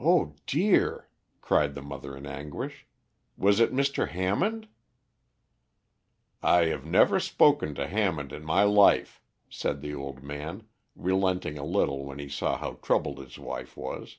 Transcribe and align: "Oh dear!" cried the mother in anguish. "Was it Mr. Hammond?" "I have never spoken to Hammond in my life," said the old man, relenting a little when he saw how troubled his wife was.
"Oh 0.00 0.36
dear!" 0.46 1.10
cried 1.42 1.74
the 1.74 1.82
mother 1.82 2.16
in 2.16 2.24
anguish. 2.24 2.86
"Was 3.36 3.60
it 3.60 3.74
Mr. 3.74 4.08
Hammond?" 4.08 4.68
"I 6.42 6.64
have 6.68 6.86
never 6.86 7.20
spoken 7.20 7.74
to 7.74 7.86
Hammond 7.88 8.32
in 8.32 8.42
my 8.42 8.62
life," 8.62 9.20
said 9.50 9.82
the 9.82 9.94
old 9.94 10.22
man, 10.22 10.66
relenting 10.96 11.58
a 11.58 11.62
little 11.66 12.06
when 12.06 12.18
he 12.18 12.30
saw 12.30 12.56
how 12.56 12.78
troubled 12.80 13.18
his 13.18 13.38
wife 13.38 13.76
was. 13.76 14.16